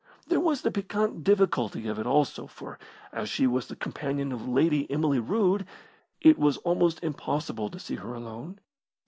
There 0.29 0.39
was 0.39 0.63
the 0.63 0.71
piquant 0.71 1.23
difficulty 1.23 1.87
of 1.87 1.99
it 1.99 2.07
also, 2.07 2.47
for, 2.47 2.79
as 3.13 3.29
she 3.29 3.45
was 3.45 3.67
the 3.67 3.75
companion 3.75 4.31
of 4.31 4.49
Lady 4.49 4.89
Emily 4.89 5.19
Rood 5.19 5.63
it 6.21 6.39
was 6.39 6.57
almost 6.57 7.03
impossible 7.03 7.69
to 7.69 7.77
see 7.77 7.97
her 7.97 8.15
alone. 8.15 8.57